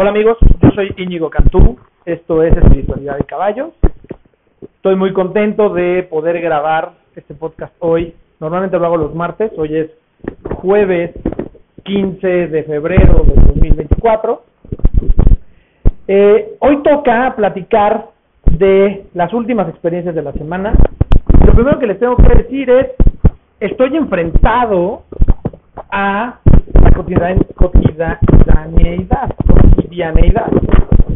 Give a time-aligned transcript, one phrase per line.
[0.00, 3.70] Hola amigos, yo soy Íñigo Cantú, esto es Espiritualidad de Caballos.
[4.62, 8.14] Estoy muy contento de poder grabar este podcast hoy.
[8.38, 9.90] Normalmente lo hago los martes, hoy es
[10.54, 11.10] jueves
[11.82, 14.44] 15 de febrero de 2024.
[16.06, 18.10] Eh, hoy toca platicar
[18.52, 20.74] de las últimas experiencias de la semana.
[21.44, 22.86] Lo primero que les tengo que decir es,
[23.58, 25.02] estoy enfrentado
[25.90, 26.38] a
[26.84, 28.20] la cotidianidad,
[29.88, 30.50] cotidianeidad.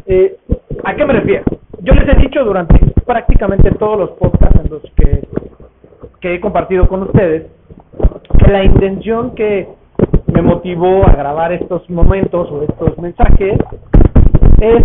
[0.06, 0.36] Eh,
[0.84, 1.44] ¿A qué me refiero?
[1.82, 5.22] Yo les he dicho durante prácticamente todos los podcasts en los que,
[6.20, 7.46] que he compartido con ustedes
[8.38, 9.68] que la intención que
[10.32, 13.58] me motivó a grabar estos momentos o estos mensajes
[14.60, 14.82] es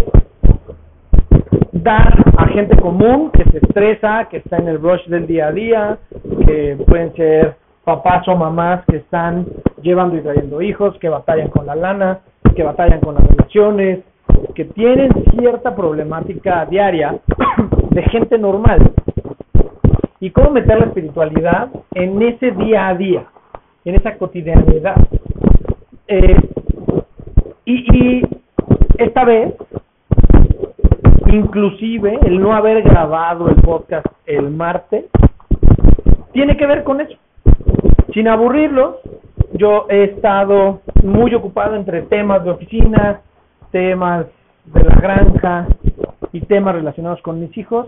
[1.71, 5.51] dar a gente común que se estresa, que está en el rush del día a
[5.51, 5.97] día,
[6.45, 9.45] que pueden ser papás o mamás que están
[9.81, 12.19] llevando y trayendo hijos, que batallan con la lana,
[12.57, 13.99] que batallan con las relaciones,
[14.55, 17.15] que tienen cierta problemática diaria
[17.91, 18.91] de gente normal.
[20.19, 23.25] Y cómo meter la espiritualidad en ese día a día,
[23.85, 24.95] en esa cotidianidad.
[26.07, 26.35] Eh,
[27.65, 28.21] y, y
[28.97, 29.53] esta vez,
[31.27, 35.05] inclusive el no haber grabado el podcast el martes,
[36.33, 37.15] tiene que ver con eso
[38.13, 38.95] sin aburrirlos,
[39.57, 43.21] yo he estado muy ocupado entre temas de oficina,
[43.71, 44.27] temas
[44.65, 45.67] de la granja
[46.31, 47.87] y temas relacionados con mis hijos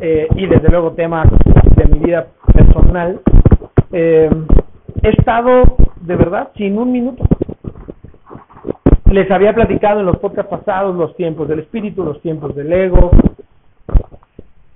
[0.00, 1.28] eh, y desde luego temas
[1.76, 3.20] de mi vida personal.
[3.92, 4.30] Eh,
[5.02, 7.24] he estado de verdad sin un minuto.
[9.06, 13.10] Les había platicado en los podcasts pasados los tiempos del espíritu, los tiempos del ego.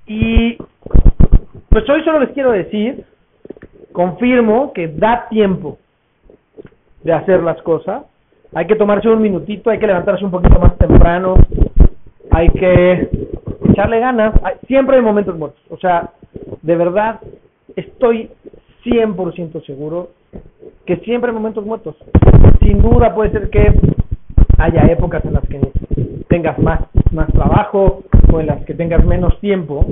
[0.06, 0.56] Y
[1.69, 3.04] pues hoy solo les quiero decir
[3.97, 5.78] confirmo que da tiempo
[7.02, 8.03] de hacer las cosas.
[8.55, 11.36] Hay que tomarse un minutito, hay que levantarse un poquito más temprano,
[12.30, 13.08] hay que
[13.70, 14.34] echarle ganas.
[14.66, 15.62] Siempre hay momentos muertos.
[15.70, 16.11] O sea,
[16.61, 17.20] de verdad,
[17.75, 18.28] estoy
[18.84, 20.10] 100% seguro
[20.84, 21.97] que siempre hay momentos muertos.
[22.60, 23.72] Sin duda puede ser que
[24.59, 25.59] haya épocas en las que
[26.28, 26.81] tengas más,
[27.12, 29.87] más trabajo o en las que tengas menos tiempo,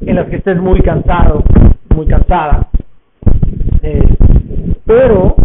[0.00, 1.42] en las que estés muy cansado,
[1.94, 2.70] muy cansada.
[3.86, 4.02] Eh,
[4.86, 5.36] pero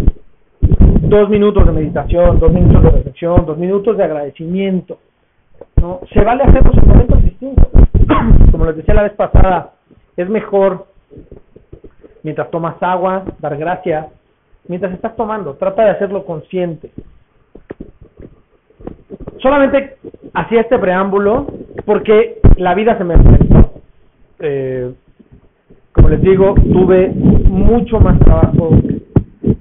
[1.02, 4.98] dos minutos de meditación, dos minutos de reflexión, dos minutos de agradecimiento,
[5.76, 6.00] ¿no?
[6.10, 7.68] Se vale hacerlos en momentos distintos.
[8.50, 9.74] Como les decía la vez pasada,
[10.16, 10.86] es mejor
[12.22, 14.06] mientras tomas agua, dar gracias,
[14.68, 16.92] mientras estás tomando, trata de hacerlo consciente.
[19.42, 19.98] Solamente
[20.32, 21.46] hacía este preámbulo
[21.84, 23.72] porque la vida se me enfrentó.
[24.38, 24.94] Eh,
[25.92, 28.70] como les digo, tuve mucho más trabajo,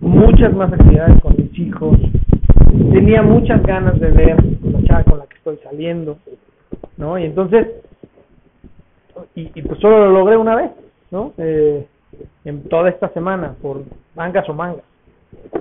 [0.01, 1.97] muchas más actividades con mis hijos,
[2.91, 6.17] tenía muchas ganas de ver la chava con la que estoy saliendo,
[6.97, 7.17] ¿no?
[7.17, 7.67] Y entonces,
[9.35, 10.71] y, pues solo lo logré una vez,
[11.11, 11.33] ¿no?
[11.37, 11.85] Eh,
[12.45, 13.83] en toda esta semana, por
[14.15, 14.83] mangas o mangas.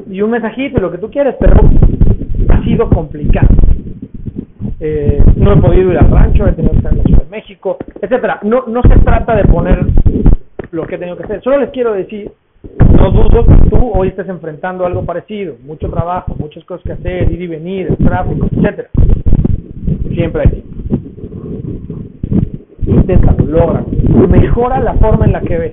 [0.09, 1.61] Y un mensajito y lo que tú quieres, pero
[2.49, 3.49] ha sido complicado.
[4.81, 7.31] Eh, no he podido ir al rancho, he tenido que estar en la Ciudad de
[7.31, 8.41] México, etcétera.
[8.43, 9.87] No, no se trata de poner
[10.71, 11.43] lo que he tenido que hacer.
[11.43, 12.31] Solo les quiero decir,
[12.79, 17.31] no dudo que tú hoy estés enfrentando algo parecido, mucho trabajo, muchas cosas que hacer,
[17.31, 18.89] ir y venir, el tráfico, etcétera.
[20.15, 20.75] Siempre hay tiempo.
[23.47, 23.85] Logra,
[24.29, 25.71] mejora la forma en la que ves.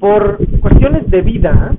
[0.00, 1.76] Por cuestiones de vida,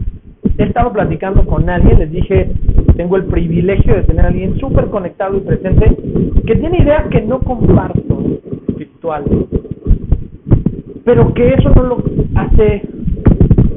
[0.57, 2.51] he estado platicando con alguien, les dije,
[2.95, 5.97] tengo el privilegio de tener a alguien súper conectado y presente
[6.45, 8.21] que tiene ideas que no comparto
[8.67, 9.31] espirituales
[11.05, 12.81] pero que eso no lo hace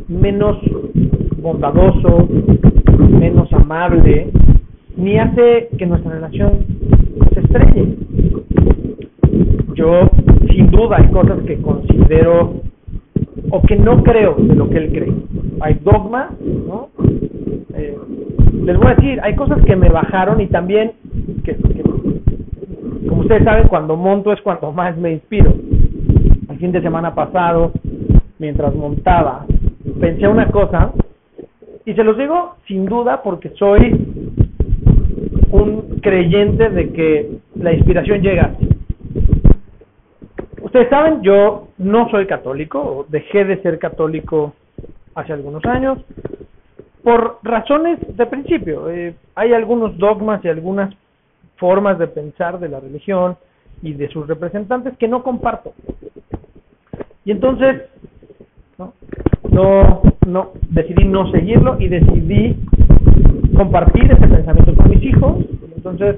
[0.09, 0.57] menos
[1.43, 2.27] bondadoso,
[3.11, 4.31] menos amable,
[4.97, 6.53] ni hace que nuestra relación
[7.35, 7.95] se estrelle.
[9.75, 10.09] Yo,
[10.49, 12.63] sin duda, hay cosas que considero
[13.51, 15.13] o que no creo de lo que él cree.
[15.61, 16.89] Hay dogmas, ¿no?
[17.75, 17.97] Eh,
[18.65, 20.93] les voy a decir, hay cosas que me bajaron y también,
[21.45, 21.83] que, que,
[23.07, 25.53] como ustedes saben, cuando monto es cuando más me inspiro
[26.59, 27.73] fin de semana pasado,
[28.39, 29.47] mientras montaba,
[30.01, 30.93] pensé una cosa,
[31.85, 33.93] y se los digo sin duda porque soy
[35.51, 38.55] un creyente de que la inspiración llega.
[40.61, 44.53] Ustedes saben, yo no soy católico, dejé de ser católico
[45.15, 45.99] hace algunos años,
[47.03, 48.91] por razones de principio.
[48.91, 50.95] Eh, hay algunos dogmas y algunas
[51.57, 53.37] formas de pensar de la religión
[53.83, 55.73] y de sus representantes que no comparto.
[57.29, 57.83] Y entonces,
[59.51, 62.57] no, no, decidí no seguirlo y decidí
[63.55, 65.37] compartir ese pensamiento con mis hijos,
[65.77, 66.17] Entonces,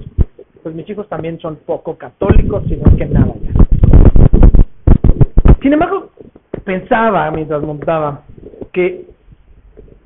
[0.62, 3.50] pues mis hijos también son poco católicos, sino que nada ya.
[5.60, 6.10] Sin embargo,
[6.62, 8.22] pensaba mientras montaba
[8.72, 9.06] que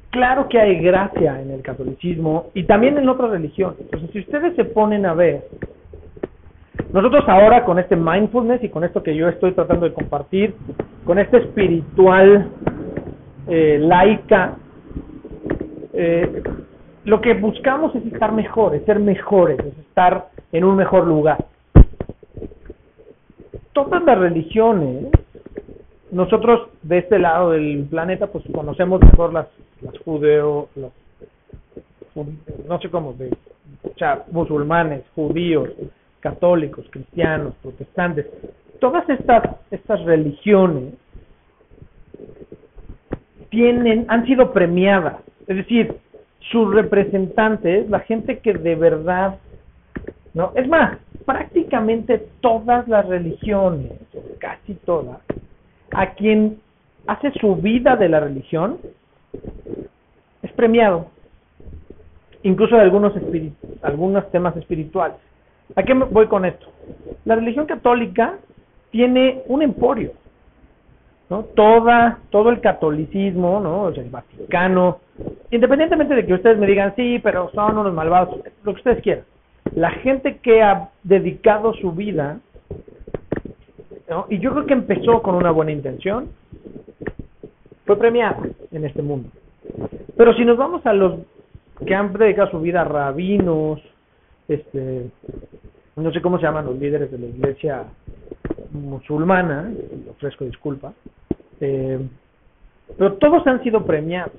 [0.09, 3.77] claro que hay gracia en el catolicismo y también en otras religiones.
[3.79, 5.43] Entonces, si ustedes se ponen a ver,
[6.93, 10.55] nosotros ahora con este mindfulness y con esto que yo estoy tratando de compartir,
[11.05, 12.51] con este espiritual
[13.49, 14.57] eh, laica,
[15.93, 16.43] eh,
[17.05, 21.45] lo que buscamos es estar mejores, ser mejores, es estar en un mejor lugar.
[23.73, 25.07] Todas las religiones,
[26.11, 29.49] nosotros de este lado del planeta, pues conocemos mejor las,
[29.83, 30.91] las judeo, no
[32.81, 33.31] sé cómo, de,
[33.97, 35.71] sea, musulmanes, judíos,
[36.25, 38.25] católicos, cristianos, protestantes,
[38.81, 40.95] todas estas, estas religiones
[43.51, 45.17] tienen, han sido premiadas,
[45.47, 45.95] es decir,
[46.51, 49.37] sus representantes, la gente que de verdad,
[50.33, 53.93] no, es más, prácticamente todas las religiones,
[54.39, 55.19] casi todas,
[55.91, 56.59] a quien
[57.07, 58.79] hace su vida de la religión,
[60.43, 61.09] es premiado,
[62.43, 63.13] incluso de algunos,
[63.83, 65.19] algunos temas espirituales.
[65.77, 66.67] ¿A qué voy con esto?
[67.25, 68.39] La religión católica
[68.91, 70.13] tiene un emporio,
[71.31, 71.45] ¿no?
[71.57, 73.89] Toda, todo el catolicismo, ¿no?
[73.89, 75.01] el Vaticano,
[75.51, 79.25] independientemente de que ustedes me digan, sí, pero son unos malvados, lo que ustedes quieran.
[79.75, 82.39] La gente que ha dedicado su vida,
[84.29, 86.29] y yo creo que empezó con una buena intención,
[87.87, 88.39] fue premiada
[88.71, 89.31] en este mundo.
[90.17, 91.21] Pero si nos vamos a los
[91.85, 93.81] que han dedicado su vida a rabinos,
[94.49, 95.11] este,
[95.97, 97.85] no sé cómo se llaman los líderes de la iglesia
[98.73, 99.71] musulmana,
[100.11, 100.93] ofrezco disculpa,
[101.61, 102.01] eh,
[102.99, 104.33] pero todos han sido premiados.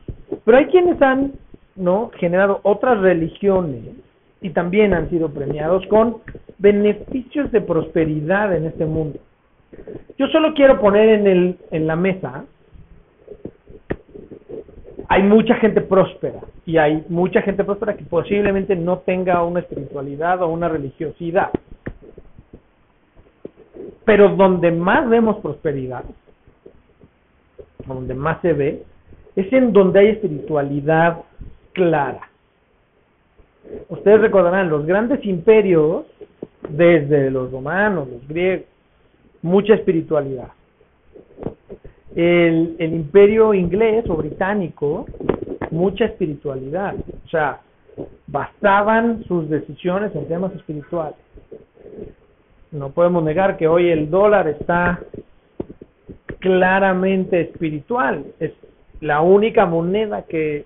[0.43, 1.33] Pero hay quienes han
[1.75, 3.83] no generado otras religiones
[4.41, 6.17] y también han sido premiados con
[6.57, 9.19] beneficios de prosperidad en este mundo.
[10.17, 12.45] Yo solo quiero poner en, el, en la mesa
[15.07, 20.41] hay mucha gente próspera y hay mucha gente próspera que posiblemente no tenga una espiritualidad
[20.41, 21.49] o una religiosidad.
[24.03, 26.03] Pero donde más vemos prosperidad,
[27.85, 28.83] donde más se ve,
[29.35, 31.21] es en donde hay espiritualidad
[31.73, 32.29] clara.
[33.89, 36.05] Ustedes recordarán, los grandes imperios,
[36.69, 38.65] desde los romanos, los griegos,
[39.41, 40.49] mucha espiritualidad
[42.15, 45.05] el, el imperio inglés o británico
[45.71, 46.95] mucha espiritualidad.
[47.25, 47.59] O sea,
[48.27, 51.17] bastaban sus decisiones en temas espirituales.
[52.71, 54.99] No podemos negar que hoy el dólar está
[56.39, 58.25] claramente espiritual.
[58.39, 58.51] Es
[59.01, 60.65] la única moneda que,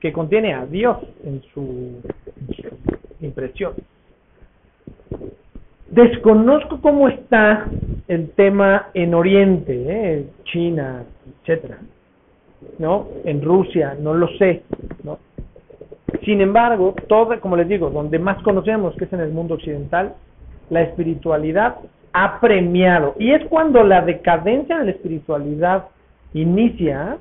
[0.00, 2.02] que contiene a Dios en su,
[2.36, 3.74] en su impresión.
[5.90, 7.66] Desconozco cómo está
[8.08, 10.26] el tema en Oriente, ¿eh?
[10.44, 11.04] China,
[11.42, 11.78] etcétera,
[12.78, 13.08] ¿no?
[13.24, 14.62] En Rusia, no lo sé,
[15.04, 15.18] ¿no?
[16.24, 20.14] Sin embargo, todo, como les digo, donde más conocemos, que es en el mundo occidental,
[20.70, 21.76] la espiritualidad
[22.14, 23.14] ha premiado.
[23.18, 25.84] Y es cuando la decadencia de la espiritualidad
[26.32, 27.18] inicia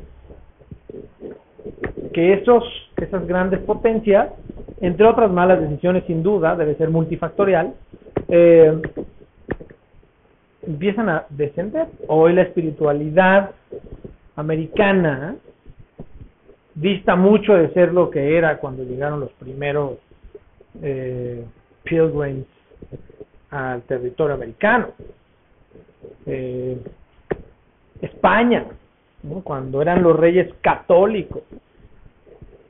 [2.13, 2.63] que esos,
[2.95, 4.29] esas grandes potencias,
[4.79, 7.73] entre otras malas decisiones sin duda, debe ser multifactorial,
[8.29, 8.81] eh,
[10.67, 11.87] empiezan a descender.
[12.07, 13.51] Hoy la espiritualidad
[14.35, 15.35] americana
[16.75, 19.97] dista mucho de ser lo que era cuando llegaron los primeros
[20.81, 21.43] eh,
[21.83, 22.45] pilgrims
[23.49, 24.89] al territorio americano.
[26.25, 26.77] Eh,
[28.01, 28.65] España,
[29.43, 31.41] cuando eran los reyes católicos,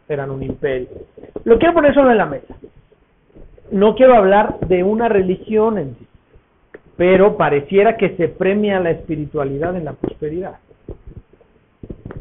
[0.08, 0.88] eran un imperio.
[1.44, 2.56] Lo quiero poner solo en la mesa
[3.72, 6.07] no quiero hablar de una religión en sí,
[6.98, 10.56] pero pareciera que se premia la espiritualidad en la prosperidad.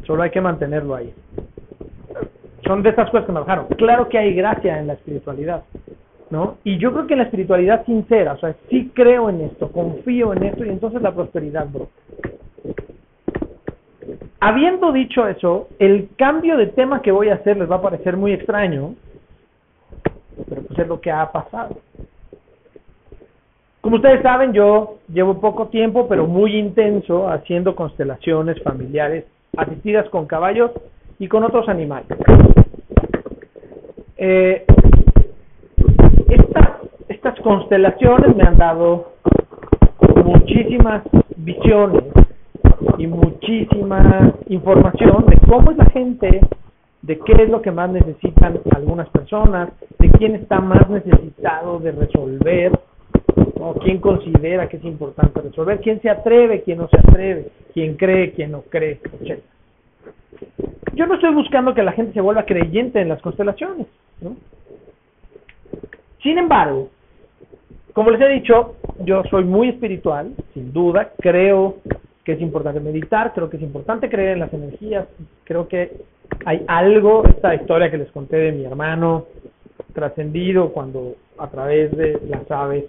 [0.05, 1.13] Solo hay que mantenerlo ahí.
[2.65, 3.67] Son de estas cosas que me bajaron.
[3.77, 5.63] Claro que hay gracia en la espiritualidad,
[6.29, 6.57] ¿no?
[6.63, 10.43] Y yo creo que la espiritualidad sincera, o sea, sí creo en esto, confío en
[10.43, 11.89] esto y entonces la prosperidad, bro.
[14.39, 18.15] Habiendo dicho eso, el cambio de tema que voy a hacer les va a parecer
[18.15, 18.93] muy extraño,
[20.47, 21.77] pero pues es lo que ha pasado.
[23.87, 29.23] Como ustedes saben, yo llevo poco tiempo, pero muy intenso, haciendo constelaciones familiares
[29.55, 30.71] asistidas con caballos
[31.19, 32.05] y con otros animales.
[34.17, 34.65] Eh,
[36.27, 36.69] estas,
[37.07, 39.13] estas constelaciones me han dado
[40.21, 41.03] muchísimas
[41.37, 42.03] visiones
[42.97, 46.41] y muchísima información de cómo es la gente,
[47.03, 51.93] de qué es lo que más necesitan algunas personas, de quién está más necesitado de
[51.93, 52.73] resolver,
[53.59, 57.95] o quién considera que es importante resolver, quién se atreve, quién no se atreve, quién
[57.95, 59.39] cree, quién no cree, etc.
[60.93, 63.87] Yo no estoy buscando que la gente se vuelva creyente en las constelaciones.
[64.21, 64.35] ¿no?
[66.21, 66.89] Sin embargo,
[67.93, 71.77] como les he dicho, yo soy muy espiritual, sin duda, creo
[72.23, 75.07] que es importante meditar, creo que es importante creer en las energías,
[75.45, 76.01] creo que
[76.45, 79.25] hay algo, esta historia que les conté de mi hermano
[79.93, 82.85] trascendido cuando a través de las aves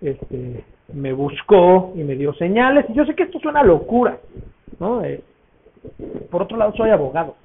[0.00, 4.18] este, me buscó y me dio señales, y yo sé que esto es una locura,
[4.78, 5.04] ¿no?
[5.04, 5.22] Eh,
[6.30, 7.36] por otro lado, soy abogado,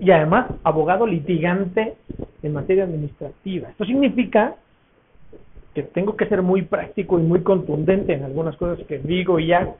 [0.00, 1.94] y además abogado litigante
[2.42, 3.70] en materia administrativa.
[3.70, 4.56] Esto significa
[5.74, 9.52] que tengo que ser muy práctico y muy contundente en algunas cosas que digo y
[9.52, 9.76] hago.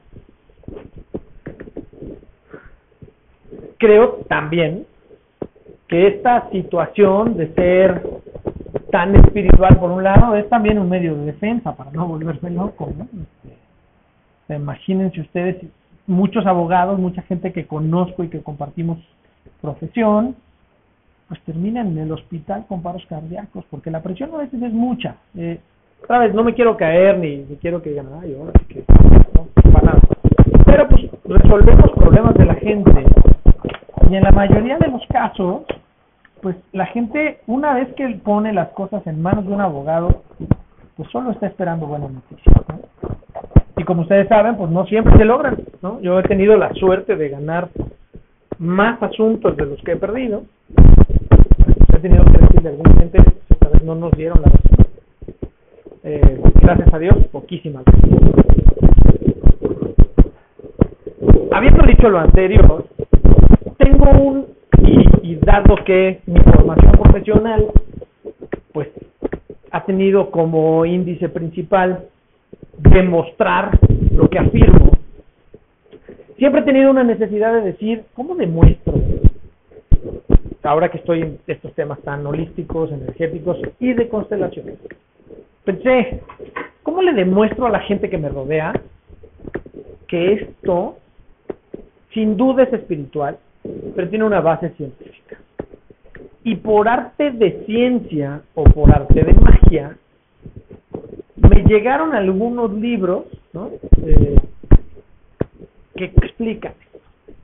[3.78, 4.86] Creo también
[5.88, 8.02] que esta situación de ser
[8.96, 12.90] tan espiritual por un lado es también un medio de defensa para no volverse loco,
[12.96, 13.04] ¿no?
[13.04, 15.56] Este, imagínense ustedes
[16.06, 18.96] muchos abogados, mucha gente que conozco y que compartimos
[19.60, 20.34] profesión,
[21.28, 25.16] pues terminan en el hospital con paros cardíacos, porque la presión a veces es mucha.
[25.36, 25.60] Eh,
[26.08, 26.32] ¿Sabes?
[26.32, 28.34] No me quiero caer ni, ni quiero que digan, ay,
[29.82, 30.00] nada.
[30.64, 33.04] Pero pues resolvemos problemas de la gente
[34.08, 35.64] y en la mayoría de los casos,
[36.42, 40.22] pues la gente, una vez que pone las cosas en manos de un abogado,
[40.96, 42.54] pues solo está esperando buenas noticias.
[42.68, 42.80] ¿no?
[43.76, 45.56] Y como ustedes saben, pues no siempre se logran.
[45.82, 46.00] ¿no?
[46.00, 47.68] Yo he tenido la suerte de ganar
[48.58, 50.44] más asuntos de los que he perdido.
[51.94, 53.18] He tenido que decirle a alguna gente,
[53.50, 54.76] esta vez no nos dieron la razón
[56.08, 57.82] eh, gracias a Dios, poquísimas.
[61.50, 62.86] Habiendo dicho lo anterior,
[63.78, 64.46] tengo un,
[65.26, 67.66] y, dado que mi formación profesional,
[68.72, 68.88] pues,
[69.70, 72.06] ha tenido como índice principal
[72.78, 73.78] demostrar
[74.12, 74.92] lo que afirmo,
[76.38, 78.94] siempre he tenido una necesidad de decir, ¿cómo demuestro?
[80.62, 84.78] Ahora que estoy en estos temas tan holísticos, energéticos y de constelaciones
[85.66, 86.20] pensé,
[86.84, 88.72] ¿cómo le demuestro a la gente que me rodea
[90.06, 90.96] que esto
[92.14, 93.36] sin duda es espiritual,
[93.94, 95.05] pero tiene una base científica?
[96.46, 99.96] Y por arte de ciencia o por arte de magia,
[101.36, 103.72] me llegaron algunos libros ¿no?
[104.06, 104.36] eh,
[105.96, 106.74] que explican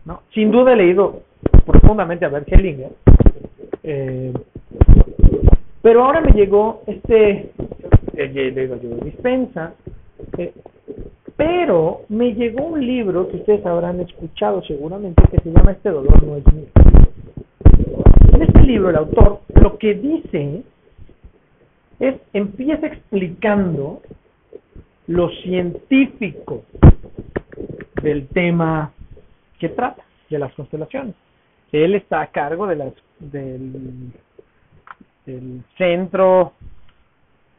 [0.04, 0.22] ¿no?
[0.32, 1.22] Sin duda he leído
[1.66, 2.46] profundamente a Bert
[3.82, 4.32] eh,
[5.82, 7.50] pero ahora me llegó este
[8.12, 9.74] de dispensa.
[10.38, 10.52] Eh,
[11.36, 16.22] pero me llegó un libro que ustedes habrán escuchado seguramente que se llama Este dolor
[16.22, 16.91] no es mío.
[18.62, 20.62] Este libro el autor lo que dice
[21.98, 24.02] es, empieza explicando
[25.08, 26.62] lo científico
[28.00, 28.92] del tema
[29.58, 31.16] que trata, de las constelaciones.
[31.72, 34.12] Él está a cargo de las, del,
[35.26, 36.52] del centro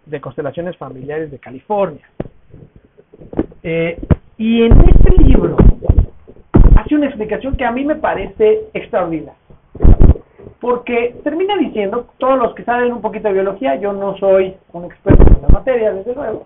[0.05, 2.07] de constelaciones familiares de California.
[3.61, 3.99] Eh,
[4.37, 5.57] y en este libro
[6.77, 9.42] hace una explicación que a mí me parece extraordinaria.
[10.63, 14.85] Porque termina diciendo, todos los que saben un poquito de biología, yo no soy un
[14.85, 16.45] experto en la materia, desde luego,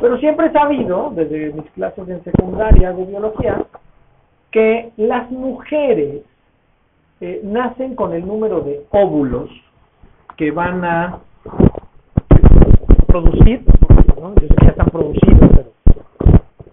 [0.00, 3.62] pero siempre he sabido, desde mis clases en secundaria de biología,
[4.52, 6.22] que las mujeres
[7.20, 9.50] eh, nacen con el número de óvulos
[10.38, 11.18] que van a
[13.06, 13.66] producir,
[14.18, 14.34] ¿no?
[14.34, 15.72] yo sé que están producidos, pero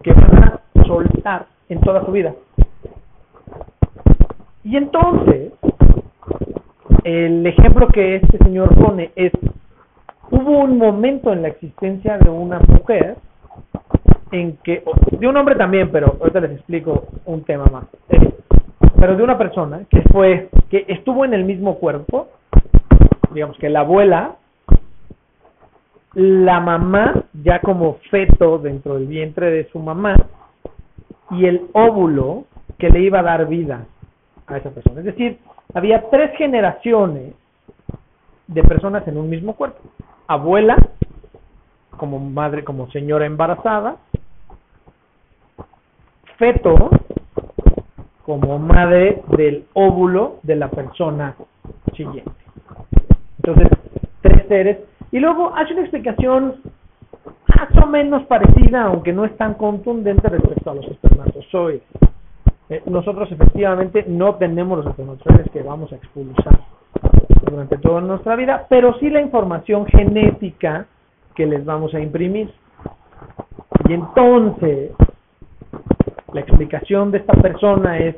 [0.02, 2.34] que van a soltar en toda su vida.
[4.64, 5.52] Y entonces,
[7.10, 9.32] el ejemplo que este señor pone es,
[10.30, 13.18] hubo un momento en la existencia de una mujer
[14.32, 17.86] en que, de un hombre también, pero ahorita les explico un tema más,
[19.00, 22.28] pero de una persona que fue, que estuvo en el mismo cuerpo,
[23.34, 24.36] digamos que la abuela
[26.13, 30.16] la mamá ya como feto dentro del vientre de su mamá
[31.32, 32.46] y el óvulo
[32.78, 33.86] que le iba a dar vida
[34.48, 35.00] a esa persona.
[35.01, 35.38] Es decir,
[35.74, 37.34] había tres generaciones
[38.48, 39.80] de personas en un mismo cuerpo.
[40.28, 40.78] Abuela,
[41.98, 43.98] como madre, como señora embarazada,
[46.38, 46.90] feto,
[48.26, 51.36] como madre del óvulo de la persona
[51.96, 52.32] siguiente.
[53.38, 53.68] Entonces,
[54.22, 54.78] tres seres
[55.12, 56.62] y luego hace una explicación
[57.48, 61.82] más o menos parecida, aunque no es tan contundente respecto a los espermatozoides.
[62.70, 66.60] Eh, nosotros efectivamente no tenemos los espermatozoides que vamos a expulsar.
[67.50, 70.86] durante toda nuestra vida, pero sí la información genética
[71.36, 72.54] que les vamos a imprimir.
[73.88, 74.92] Y entonces,
[76.32, 78.16] la explicación de esta persona es,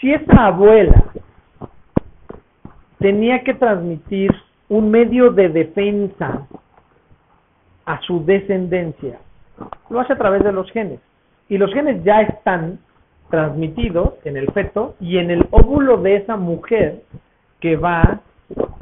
[0.00, 1.04] si esa abuela
[2.98, 4.34] tenía que transmitir
[4.68, 6.48] un medio de defensa
[7.84, 9.18] a su descendencia,
[9.90, 11.00] lo hace a través de los genes.
[11.48, 12.78] Y los genes ya están
[13.30, 17.02] transmitidos en el feto y en el óvulo de esa mujer
[17.60, 18.20] que va,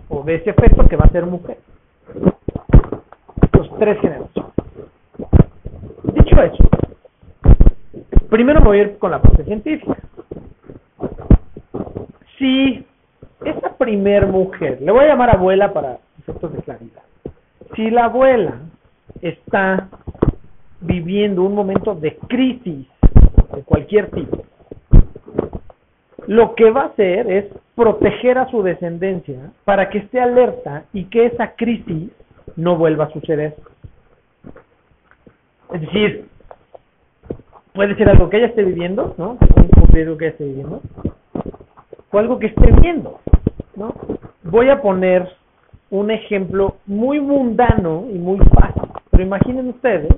[0.08, 1.58] o de ese feto que va a ser mujer.
[3.52, 4.52] Los tres generaciones.
[6.14, 6.64] Dicho eso,
[8.28, 9.96] primero voy a ir con la parte científica.
[12.38, 12.84] Si
[13.44, 17.02] esa primer mujer, le voy a llamar abuela para efectos de claridad,
[17.74, 18.60] si la abuela
[19.20, 19.88] está
[20.80, 22.86] viviendo un momento de crisis
[23.54, 24.44] de cualquier tipo,
[26.26, 27.44] lo que va a hacer es
[27.74, 32.10] proteger a su descendencia para que esté alerta y que esa crisis
[32.56, 33.56] no vuelva a suceder.
[35.72, 36.28] Es decir,
[37.72, 39.38] puede ser algo que ella esté viviendo, ¿no?
[39.40, 40.82] Un riesgo que ella esté viviendo,
[42.10, 43.20] o algo que esté viendo,
[43.74, 43.94] ¿no?
[44.44, 45.28] Voy a poner
[45.90, 50.12] un ejemplo muy mundano y muy fácil, pero imaginen ustedes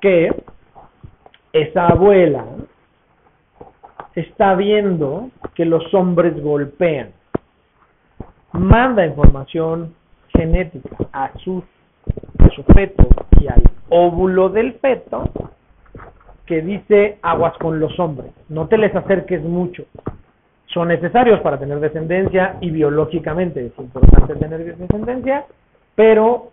[0.00, 0.30] que
[1.62, 2.44] esa abuela
[4.14, 7.10] está viendo que los hombres golpean.
[8.52, 9.94] Manda información
[10.28, 11.62] genética a su,
[12.74, 13.06] feto
[13.40, 15.30] y al óvulo del feto
[16.46, 19.84] que dice aguas con los hombres, no te les acerques mucho.
[20.66, 25.44] Son necesarios para tener descendencia y biológicamente es importante tener descendencia,
[25.94, 26.52] pero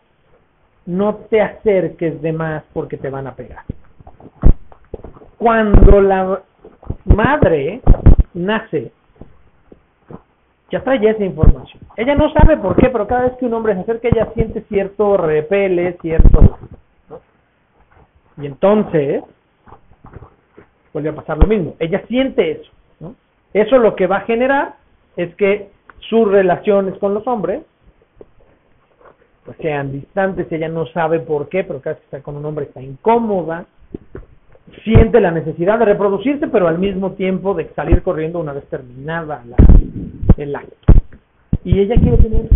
[0.86, 3.64] no te acerques de más porque te van a pegar.
[5.44, 6.42] Cuando la
[7.04, 7.82] madre
[8.34, 8.94] nace,
[10.72, 11.84] ya trae esa información.
[11.98, 14.62] Ella no sabe por qué, pero cada vez que un hombre se acerca, ella siente
[14.70, 16.60] cierto repele, cierto...
[18.38, 19.22] Y entonces,
[20.94, 21.76] vuelve a pasar lo mismo.
[21.78, 22.72] Ella siente eso.
[23.02, 23.14] ¿no?
[23.54, 24.76] Eso lo que va a generar
[25.18, 25.72] es que
[26.08, 27.64] sus relaciones con los hombres
[29.44, 32.46] pues sean distantes, ella no sabe por qué, pero cada vez que está con un
[32.46, 33.66] hombre está incómoda,
[34.84, 39.44] siente la necesidad de reproducirse, pero al mismo tiempo de salir corriendo una vez terminada
[39.46, 39.58] la,
[40.38, 40.94] el acto.
[41.64, 42.50] Y ella quiere tener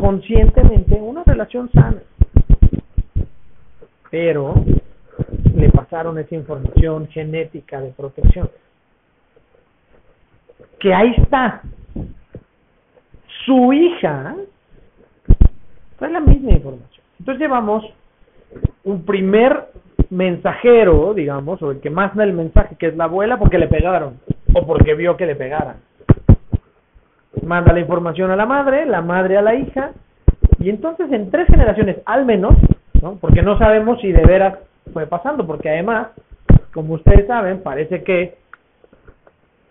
[0.00, 2.02] conscientemente una relación sana.
[4.10, 4.54] Pero
[5.54, 8.48] le pasaron esa información genética de protección.
[10.78, 11.62] Que ahí está.
[13.44, 14.36] Su hija
[16.00, 17.04] es la misma información.
[17.18, 17.84] Entonces llevamos
[18.84, 19.68] un primer
[20.10, 24.18] mensajero, digamos, o el que manda el mensaje, que es la abuela, porque le pegaron,
[24.52, 25.76] o porque vio que le pegaran.
[27.42, 29.92] Manda la información a la madre, la madre a la hija,
[30.58, 32.54] y entonces en tres generaciones al menos,
[33.02, 33.16] ¿no?
[33.20, 34.58] porque no sabemos si de veras
[34.92, 36.08] fue pasando, porque además,
[36.72, 38.36] como ustedes saben, parece que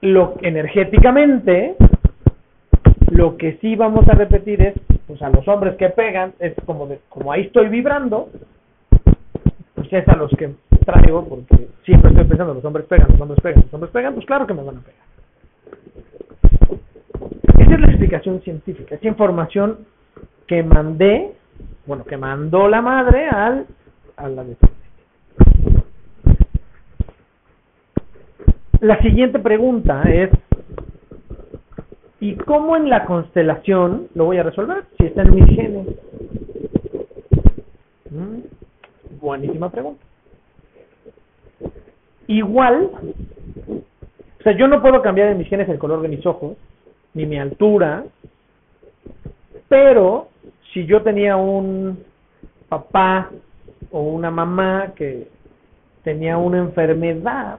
[0.02, 1.76] lo energéticamente
[3.14, 4.74] lo que sí vamos a repetir es,
[5.08, 8.30] pues a los hombres que pegan, es como de, como ahí estoy vibrando,
[10.00, 10.54] es a los que
[10.86, 14.26] traigo, porque siempre estoy pensando, los hombres pegan, los hombres pegan, los hombres pegan, pues
[14.26, 15.14] claro que me van a pegar.
[17.60, 19.80] Esa es la explicación científica, esa información
[20.48, 21.34] que mandé,
[21.86, 23.66] bueno, que mandó la madre al,
[24.18, 24.46] a la
[28.82, 30.30] La siguiente pregunta es,
[32.20, 34.84] ¿y cómo en la constelación lo voy a resolver?
[34.98, 35.88] Si está en mis genes.
[38.10, 38.63] ¿Mm?
[39.24, 40.04] Buenísima pregunta.
[42.28, 42.92] Igual,
[44.38, 46.58] o sea, yo no puedo cambiar en mis genes el color de mis ojos,
[47.14, 48.04] ni mi altura,
[49.70, 50.28] pero
[50.74, 52.04] si yo tenía un
[52.68, 53.32] papá
[53.92, 55.30] o una mamá que
[56.04, 57.56] tenía una enfermedad,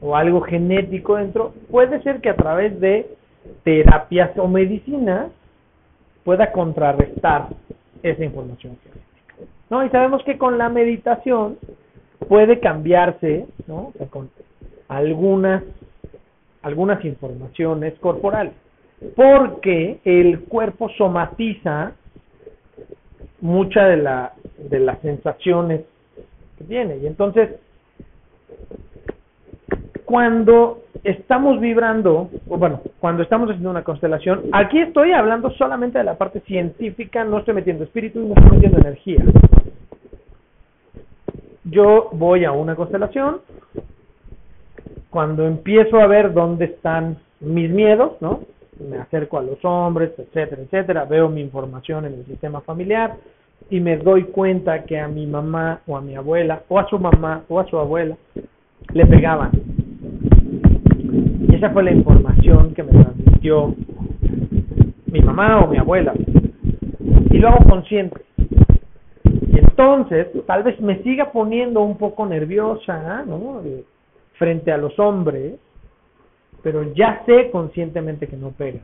[0.00, 3.06] o algo genético dentro, puede ser que a través de
[3.64, 5.30] terapias o medicinas
[6.24, 7.48] pueda contrarrestar
[8.02, 9.11] esa información genética.
[9.72, 9.82] ¿No?
[9.86, 11.56] Y sabemos que con la meditación
[12.28, 13.90] puede cambiarse, ¿no?
[14.10, 14.28] con
[14.86, 15.64] algunas,
[16.60, 18.52] algunas informaciones corporales,
[19.16, 21.92] porque el cuerpo somatiza
[23.40, 25.80] muchas de, la, de las sensaciones
[26.58, 26.98] que tiene.
[26.98, 27.48] Y entonces,
[30.12, 36.04] cuando estamos vibrando, o bueno, cuando estamos haciendo una constelación, aquí estoy hablando solamente de
[36.04, 39.24] la parte científica, no estoy metiendo espíritu y no estoy metiendo energía.
[41.64, 43.40] Yo voy a una constelación,
[45.08, 48.40] cuando empiezo a ver dónde están mis miedos, ¿no?
[48.86, 53.16] me acerco a los hombres, etcétera, etcétera, veo mi información en el sistema familiar
[53.70, 56.98] y me doy cuenta que a mi mamá o a mi abuela o a su
[56.98, 58.14] mamá o a su abuela
[58.92, 59.71] le pegaban.
[61.62, 63.72] Esa fue la información que me transmitió
[65.06, 66.12] mi mamá o mi abuela.
[67.30, 68.20] Y lo hago consciente.
[69.22, 73.62] Y entonces, tal vez me siga poniendo un poco nerviosa, ¿no?
[74.38, 75.54] Frente a los hombres,
[76.64, 78.80] pero ya sé conscientemente que no pega.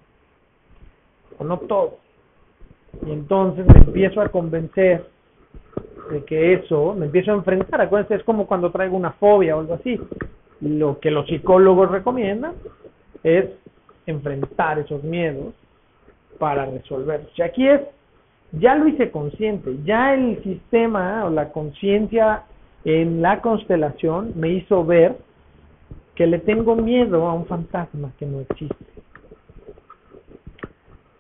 [1.37, 1.97] O no todo.
[3.05, 5.05] Y entonces me empiezo a convencer
[6.13, 7.81] de que eso, me empiezo a enfrentar.
[7.81, 10.01] Acuérdense, es como cuando traigo una fobia o algo así.
[10.61, 12.55] Lo que los psicólogos recomiendan
[13.23, 13.47] es
[14.07, 15.55] enfrentar esos miedos
[16.39, 17.29] para resolver.
[17.37, 17.81] Y aquí es,
[18.53, 22.45] ya lo hice consciente, ya el sistema o la conciencia
[22.85, 25.17] en la constelación me hizo ver
[26.15, 28.85] que le tengo miedo a un fantasma que no existe.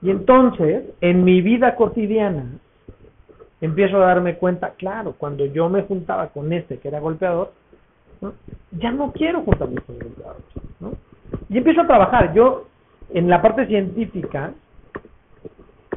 [0.01, 2.47] Y entonces, en mi vida cotidiana,
[3.61, 7.53] empiezo a darme cuenta, claro, cuando yo me juntaba con este que era golpeador,
[8.73, 10.45] ya no quiero juntarme con golpeadores.
[10.81, 10.93] ¿no?
[11.49, 12.35] Y empiezo a trabajar.
[12.35, 12.67] Yo,
[13.11, 14.53] en la parte científica,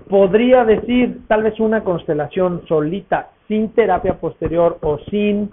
[0.10, 5.52] podría decir tal vez una constelación solita, sin terapia posterior o sin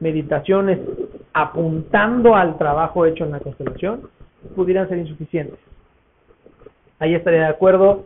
[0.00, 0.78] meditaciones
[1.32, 4.08] apuntando al trabajo hecho en la constelación,
[4.54, 5.58] pudieran ser insuficientes.
[6.98, 8.04] Ahí estaría de acuerdo.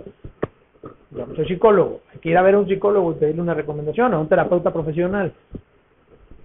[1.11, 2.01] Yo no soy psicólogo.
[2.13, 4.73] Hay que ir a ver a un psicólogo y pedirle una recomendación a un terapeuta
[4.73, 5.33] profesional.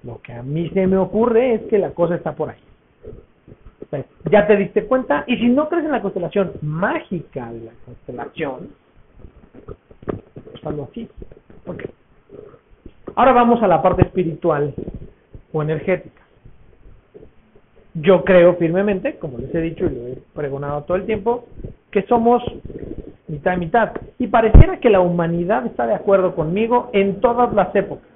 [0.07, 4.03] Lo que a mí se me ocurre es que la cosa está por ahí.
[4.31, 5.25] ya te diste cuenta.
[5.27, 8.69] Y si no crees en la constelación mágica la constelación,
[10.63, 11.09] pues así.
[13.15, 14.73] Ahora vamos a la parte espiritual
[15.51, 16.21] o energética.
[17.93, 21.47] Yo creo firmemente, como les he dicho y lo he pregonado todo el tiempo,
[21.91, 22.41] que somos
[23.27, 23.91] mitad y mitad.
[24.19, 28.07] Y pareciera que la humanidad está de acuerdo conmigo en todas las épocas.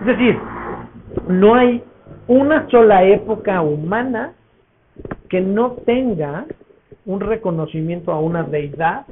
[0.00, 0.38] Es decir,
[1.28, 1.82] no hay
[2.28, 4.34] una sola época humana
[5.28, 6.46] que no tenga
[7.06, 9.06] un reconocimiento a una deidad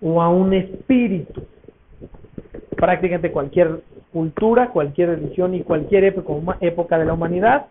[0.00, 1.42] o a un espíritu.
[2.76, 7.66] Prácticamente cualquier cultura, cualquier religión y cualquier época de la humanidad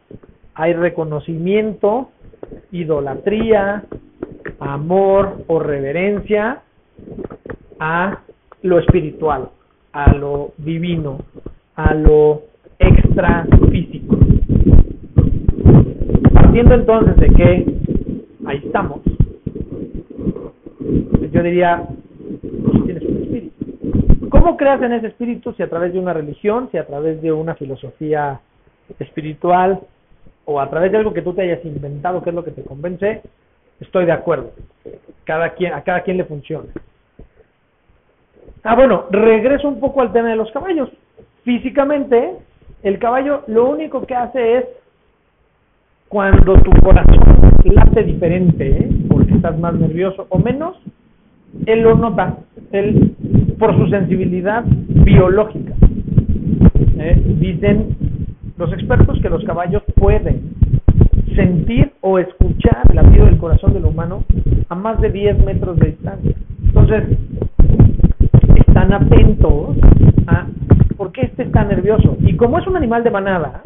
[0.54, 2.10] hay reconocimiento,
[2.72, 3.84] idolatría,
[4.60, 6.62] amor o reverencia
[7.80, 8.22] a
[8.64, 9.50] lo espiritual,
[9.94, 11.20] a lo divino,
[11.76, 12.42] a lo
[13.18, 14.18] extrafísico.
[16.34, 17.66] Partiendo entonces de que
[18.46, 19.02] ahí estamos,
[21.32, 21.84] yo diría,
[22.64, 24.30] pues tienes un espíritu.
[24.30, 27.32] ¿Cómo creas en ese espíritu si a través de una religión, si a través de
[27.32, 28.40] una filosofía
[29.00, 29.82] espiritual
[30.46, 32.64] o a través de algo que tú te hayas inventado, que es lo que te
[32.64, 33.22] convence?
[33.80, 34.52] Estoy de acuerdo.
[35.24, 36.70] Cada quien, a cada quien le funciona.
[38.64, 40.90] Ah, bueno, regreso un poco al tema de los caballos.
[41.44, 42.34] Físicamente,
[42.88, 44.66] el caballo lo único que hace es
[46.08, 48.90] cuando tu corazón late diferente, ¿eh?
[49.10, 50.78] porque estás más nervioso o menos,
[51.66, 52.38] él lo nota,
[52.72, 53.14] él
[53.60, 55.74] por su sensibilidad biológica.
[56.98, 57.22] ¿eh?
[57.40, 57.98] Dicen
[58.58, 60.54] los expertos que los caballos pueden
[61.36, 64.24] sentir o escuchar el latido del corazón del humano
[64.70, 66.36] a más de 10 metros de distancia.
[66.64, 67.04] Entonces,
[68.56, 69.78] están atentos
[70.28, 70.48] a
[70.98, 72.18] por qué este está nervioso.
[72.22, 73.62] Y como es un animal de manada,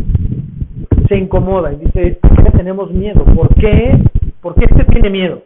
[1.07, 2.19] se incomoda y dice,
[2.61, 3.25] tenemos miedo?
[3.25, 3.97] ¿Por qué?
[4.39, 5.41] ¿Por qué este tiene miedo?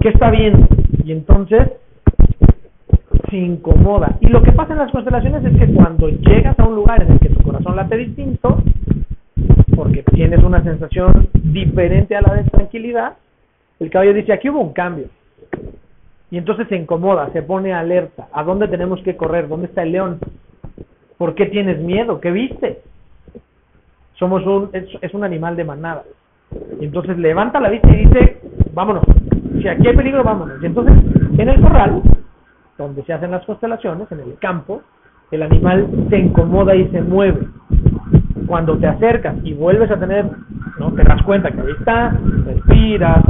[0.00, 0.68] ¿Qué está viendo?
[1.04, 1.68] Y entonces
[3.28, 4.16] se incomoda.
[4.20, 7.10] Y lo que pasa en las constelaciones es que cuando llegas a un lugar en
[7.10, 8.62] el que tu corazón late distinto,
[9.74, 13.14] porque tienes una sensación diferente a la de tranquilidad,
[13.80, 15.06] el caballo dice, aquí hubo un cambio.
[16.30, 18.28] Y entonces se incomoda, se pone alerta.
[18.32, 19.48] ¿A dónde tenemos que correr?
[19.48, 20.20] ¿Dónde está el león?
[21.18, 22.20] ¿Por qué tienes miedo?
[22.20, 22.82] ¿Qué viste?
[24.14, 26.02] Somos un, es, un animal de manada.
[26.80, 28.40] Y entonces levanta la vista y dice,
[28.72, 29.04] vámonos.
[29.60, 30.62] Si aquí hay peligro, vámonos.
[30.62, 30.94] Y entonces,
[31.38, 32.02] en el corral,
[32.78, 34.82] donde se hacen las constelaciones, en el campo,
[35.30, 37.46] el animal se incomoda y se mueve
[38.46, 40.26] cuando te acercas y vuelves a tener,
[40.78, 40.92] ¿no?
[40.92, 43.24] Te das cuenta que ahí está, respiras,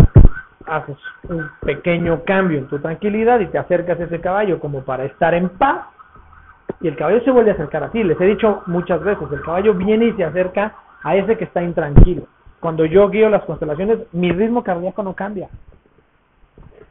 [0.66, 0.97] haces
[1.29, 5.35] un pequeño cambio en tu tranquilidad y te acercas a ese caballo como para estar
[5.35, 5.87] en paz
[6.85, 8.05] y el caballo se vuelve a acercar a ti.
[8.05, 11.62] Les he dicho muchas veces, el caballo viene y se acerca a ese que está
[11.62, 12.25] intranquilo.
[12.61, 15.49] Cuando yo guío las constelaciones, mi ritmo cardíaco no cambia.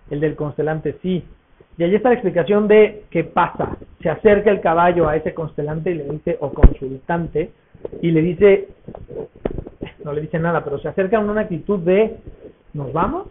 [0.09, 1.23] El del constelante sí.
[1.77, 3.77] Y ahí está la explicación de qué pasa.
[4.01, 7.51] Se acerca el caballo a ese constelante y le dice, o consultante,
[8.01, 8.69] y le dice,
[10.03, 12.17] no le dice nada, pero se acerca en una actitud de,
[12.73, 13.27] ¿nos vamos?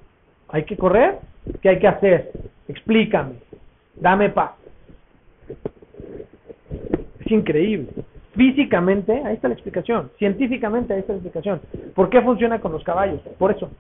[0.48, 1.18] ¿Hay que correr?
[1.60, 2.30] ¿Qué hay que hacer?
[2.68, 3.34] Explícame.
[3.96, 4.61] Dame paz.
[7.32, 7.88] Increíble.
[8.34, 10.10] Físicamente, ahí está la explicación.
[10.18, 11.60] Científicamente, ahí está la explicación.
[11.94, 13.20] ¿Por qué funciona con los caballos?
[13.38, 13.70] Por eso.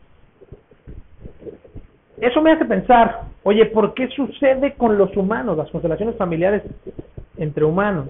[2.18, 6.62] Eso me hace pensar, oye, ¿por qué sucede con los humanos, las constelaciones familiares
[7.36, 8.08] entre humanos?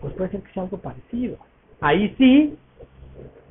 [0.00, 1.36] Pues puede ser que sea algo parecido.
[1.80, 2.58] Ahí sí,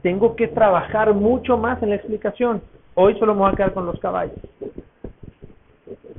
[0.02, 2.62] tengo que trabajar mucho más en la explicación.
[2.96, 4.40] Hoy solo me voy a quedar con los caballos.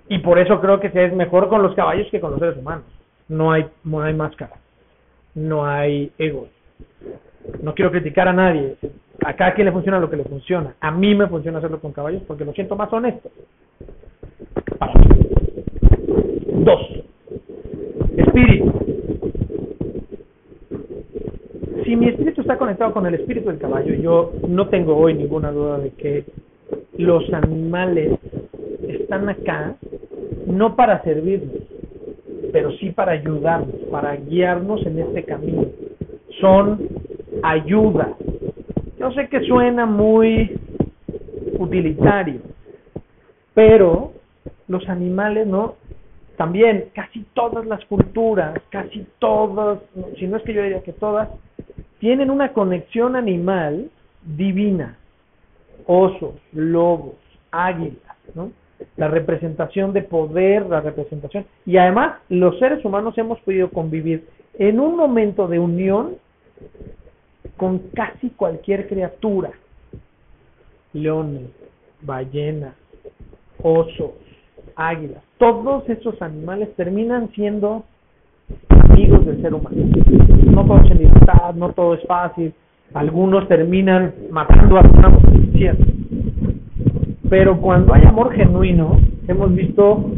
[0.09, 2.85] Y por eso creo que es mejor con los caballos que con los seres humanos.
[3.31, 4.57] No hay, no hay máscara.
[5.37, 6.49] No hay ego.
[7.62, 8.77] No quiero criticar a nadie.
[9.25, 10.75] A cada quien le funciona lo que le funciona.
[10.81, 13.31] A mí me funciona hacerlo con caballos porque lo siento más honesto.
[16.55, 16.81] Dos.
[18.16, 18.73] Espíritu.
[21.85, 25.53] Si mi espíritu está conectado con el espíritu del caballo, yo no tengo hoy ninguna
[25.53, 26.25] duda de que
[26.99, 28.19] los animales
[28.88, 29.77] están acá
[30.47, 31.62] no para servirnos,
[32.52, 35.66] pero sí para ayudarnos, para guiarnos en este camino.
[36.40, 36.88] Son
[37.42, 38.16] ayuda.
[38.98, 40.58] Yo sé que suena muy
[41.58, 42.40] utilitario,
[43.54, 44.12] pero
[44.68, 45.76] los animales, ¿no?
[46.36, 49.80] También casi todas las culturas, casi todas,
[50.18, 51.28] si no es que yo diría que todas,
[51.98, 53.90] tienen una conexión animal
[54.22, 54.96] divina.
[55.86, 57.16] Osos, lobos,
[57.50, 58.52] águilas, ¿no?
[58.97, 61.45] La representación de poder, la representación.
[61.66, 64.27] Y además, los seres humanos hemos podido convivir
[64.59, 66.16] en un momento de unión
[67.57, 69.51] con casi cualquier criatura.
[70.93, 71.51] Leones,
[72.03, 72.75] ballenas,
[73.62, 74.12] osos,
[74.77, 75.23] águilas.
[75.38, 77.85] Todos esos animales terminan siendo
[78.69, 79.77] amigos del ser humano.
[80.45, 82.53] No todos en libertad, no todo es fácil.
[82.95, 85.89] Algunos terminan matando a su cierto.
[87.31, 88.97] Pero cuando hay amor genuino,
[89.29, 90.11] hemos visto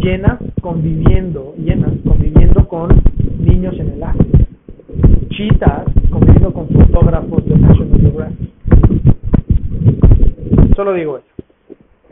[0.00, 2.88] llenas conviviendo, llenas conviviendo con
[3.38, 4.38] niños en el África.
[5.28, 8.50] Chitas conviviendo con fotógrafos de National Geographic.
[10.74, 11.26] Solo digo eso.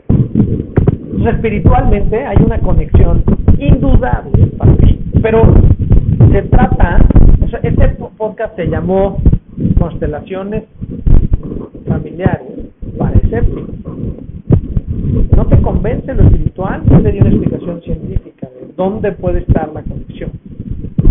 [0.07, 3.21] Entonces, espiritualmente hay una conexión
[3.57, 5.53] indudable para mí, pero
[6.31, 7.05] se trata,
[7.43, 9.17] o sea, este podcast se llamó
[9.77, 10.63] Constelaciones
[11.85, 12.47] Familiares
[12.97, 13.19] para.
[15.09, 16.83] ¿No te convence lo espiritual?
[16.85, 20.31] Yo te di una explicación científica de dónde puede estar la conexión.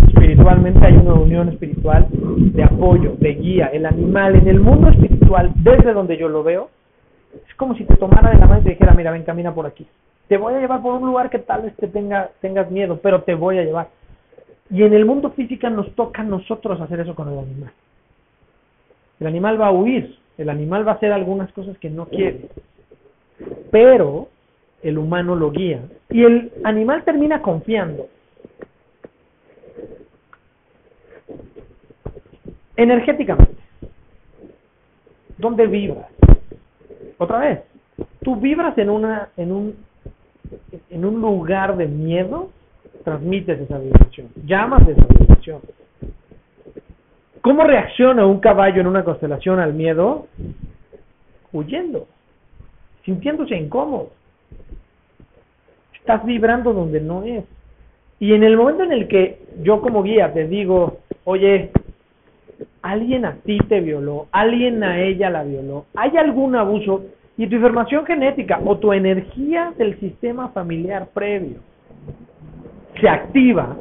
[0.07, 3.67] Espiritualmente hay una unión espiritual de apoyo, de guía.
[3.73, 6.71] El animal en el mundo espiritual, desde donde yo lo veo,
[7.35, 9.67] es como si te tomara de la mano y te dijera, mira, ven, camina por
[9.67, 9.85] aquí.
[10.29, 13.23] Te voy a llevar por un lugar que tal vez te tenga, tengas miedo, pero
[13.23, 13.89] te voy a llevar.
[14.71, 17.73] Y en el mundo físico nos toca a nosotros hacer eso con el animal.
[19.19, 22.49] El animal va a huir, el animal va a hacer algunas cosas que no quiere,
[23.71, 24.29] pero
[24.83, 25.83] el humano lo guía.
[26.11, 28.09] Y el animal termina confiando.
[32.77, 33.61] Energéticamente,
[35.37, 36.07] ¿dónde vibras?
[37.19, 37.61] Otra vez,
[38.23, 39.77] tú vibras en una, en un,
[40.89, 42.51] en un lugar de miedo,
[43.03, 45.61] transmites esa vibración, llamas esa vibración.
[47.41, 50.29] ¿Cómo reacciona un caballo en una constelación al miedo?
[51.53, 52.07] Huyendo,
[53.09, 54.11] sintiéndose incómodo.
[55.95, 57.43] Estás vibrando donde no es.
[58.21, 61.71] Y en el momento en el que yo como guía te digo, oye,
[62.83, 67.05] alguien a ti te violó, alguien a ella la violó, hay algún abuso
[67.39, 71.61] y tu información genética o tu energía del sistema familiar previo
[73.01, 73.77] se activa,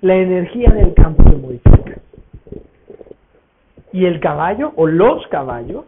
[0.00, 2.00] la energía del campo se modifica.
[3.92, 5.84] Y el caballo o los caballos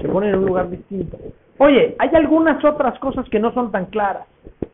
[0.00, 1.16] se ponen en un lugar distinto.
[1.58, 4.26] Oye, hay algunas otras cosas que no son tan claras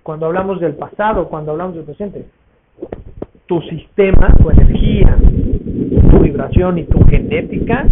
[0.02, 2.26] cuando hablamos del pasado, cuando hablamos del presente
[3.52, 5.14] tu sistema, tu energía,
[6.10, 7.86] tu vibración y tu genética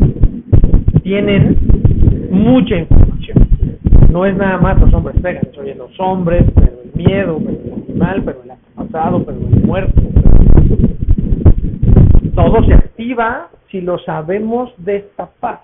[1.02, 1.58] tienen
[2.30, 3.46] mucha información.
[4.10, 7.82] No es nada más los hombres pegan, oye, los hombres, pero el miedo, pero el
[7.82, 10.00] animal, pero el pasado, pero el muerto.
[12.34, 15.60] Todo se activa si lo sabemos destapar.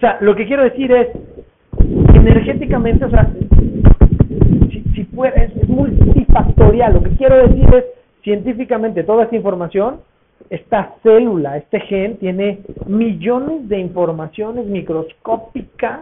[0.00, 1.08] O sea, lo que quiero decir es,
[2.14, 3.30] energéticamente, o sea,
[4.70, 6.94] si, si fuera, es multifactorial.
[6.94, 7.84] Lo que quiero decir es,
[8.22, 10.00] científicamente toda esta información,
[10.48, 16.00] esta célula, este gen, tiene millones de informaciones microscópicas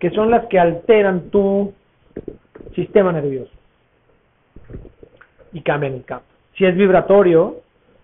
[0.00, 1.72] que son las que alteran tu
[2.74, 3.52] sistema nervioso
[5.52, 6.26] y cambian el campo.
[6.58, 7.58] Si es vibratorio,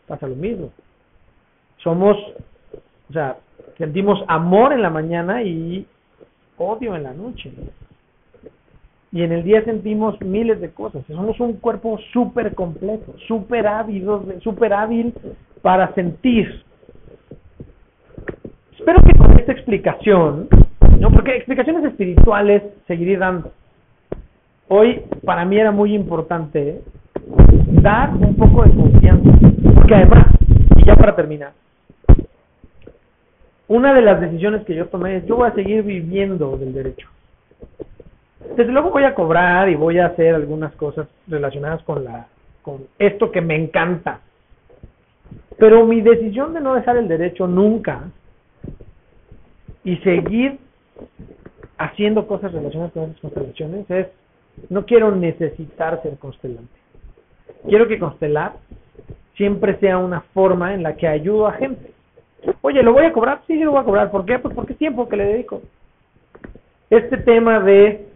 [0.06, 0.70] pasa lo mismo.
[1.78, 2.16] Somos
[3.10, 3.36] O sea,
[3.78, 5.86] sentimos amor en la mañana y
[6.58, 7.52] odio en la noche.
[9.12, 11.04] Y en el día sentimos miles de cosas.
[11.06, 15.12] Somos un cuerpo súper completo, súper ávido, súper hábil
[15.60, 16.64] para sentir.
[18.78, 20.48] Espero que con esta explicación,
[20.98, 21.10] ¿no?
[21.10, 23.52] porque explicaciones espirituales seguiré dando.
[24.68, 26.80] Hoy para mí era muy importante
[27.82, 29.30] dar un poco de confianza.
[29.74, 30.26] Porque además,
[30.76, 31.52] y ya para terminar,
[33.72, 37.08] una de las decisiones que yo tomé es, yo voy a seguir viviendo del derecho.
[38.54, 42.26] Desde luego voy a cobrar y voy a hacer algunas cosas relacionadas con la
[42.60, 44.20] con esto que me encanta.
[45.58, 48.10] Pero mi decisión de no dejar el derecho nunca
[49.84, 50.58] y seguir
[51.78, 54.06] haciendo cosas relacionadas con esas constelaciones es
[54.68, 56.78] no quiero necesitar ser constelante.
[57.66, 58.52] Quiero que constelar
[59.34, 62.01] siempre sea una forma en la que ayudo a gente.
[62.62, 63.42] Oye, ¿lo voy a cobrar?
[63.46, 64.10] Sí, lo voy a cobrar.
[64.10, 64.38] ¿Por qué?
[64.38, 65.62] Pues porque es tiempo que le dedico.
[66.90, 68.06] Este tema de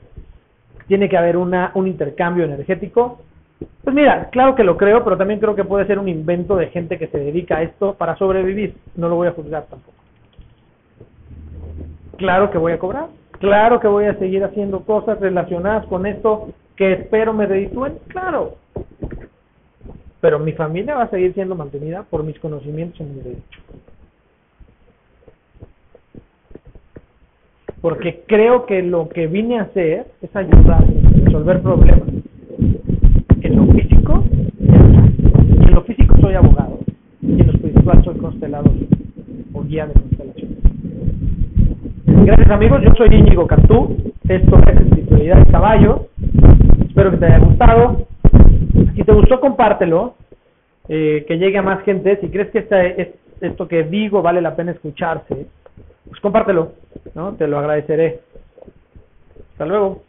[0.87, 3.21] tiene que haber una, un intercambio energético.
[3.83, 6.69] Pues mira, claro que lo creo, pero también creo que puede ser un invento de
[6.69, 8.77] gente que se dedica a esto para sobrevivir.
[8.95, 9.97] No lo voy a juzgar tampoco.
[12.17, 13.09] Claro que voy a cobrar.
[13.39, 17.99] Claro que voy a seguir haciendo cosas relacionadas con esto que espero me reditúen.
[18.09, 18.57] Claro.
[20.21, 23.61] Pero mi familia va a seguir siendo mantenida por mis conocimientos en mi derecho.
[27.87, 32.09] Porque creo que lo que vine a hacer es ayudar a resolver problemas.
[33.43, 34.25] En lo físico,
[34.59, 36.81] en lo físico soy abogado
[37.23, 38.73] y en lo espiritual soy constelador
[39.53, 40.49] o guía de constelación.
[42.07, 43.97] Gracias amigos, yo soy Íñigo Cantú,
[44.29, 46.09] esto es Espiritualidad de Caballo,
[46.89, 48.09] espero que te haya gustado.
[48.97, 50.17] Si te gustó, compártelo,
[50.89, 52.19] eh, que llegue a más gente.
[52.21, 55.47] Si crees que este, esto que digo vale la pena escucharse,
[56.09, 56.73] pues compártelo,
[57.17, 57.35] ¿no?
[57.35, 58.21] Te lo agradeceré.
[59.53, 60.03] Hasta luego.